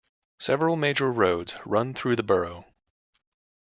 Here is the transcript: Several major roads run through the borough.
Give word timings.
Several 0.39 0.77
major 0.77 1.11
roads 1.11 1.53
run 1.63 1.93
through 1.93 2.15
the 2.15 2.23
borough. 2.23 2.65